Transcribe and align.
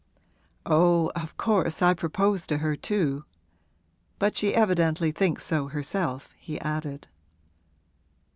'Oh, 0.65 1.11
of 1.15 1.37
course 1.37 1.79
I 1.79 1.93
proposed 1.93 2.49
to 2.49 2.57
her 2.57 2.75
too. 2.75 3.23
But 4.17 4.35
she 4.35 4.55
evidently 4.55 5.11
thinks 5.11 5.45
so 5.45 5.67
herself!' 5.67 6.29
he 6.39 6.59
added. 6.59 7.05